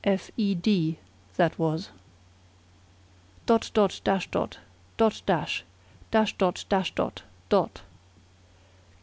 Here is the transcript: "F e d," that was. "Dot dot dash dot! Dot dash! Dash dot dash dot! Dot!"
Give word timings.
"F 0.03 0.31
e 0.35 0.55
d," 0.55 0.97
that 1.35 1.59
was. 1.59 1.91
"Dot 3.45 3.69
dot 3.75 4.01
dash 4.03 4.31
dot! 4.31 4.57
Dot 4.97 5.21
dash! 5.27 5.63
Dash 6.09 6.35
dot 6.39 6.65
dash 6.69 6.91
dot! 6.95 7.21
Dot!" 7.49 7.83